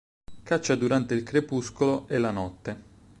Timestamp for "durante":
0.73-1.13